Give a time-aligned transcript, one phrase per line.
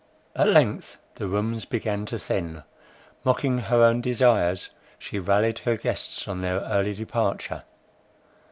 [0.35, 2.63] At length the rooms began to thin.
[3.23, 7.61] Mocking her own desires, she rallied her guests on their early departure.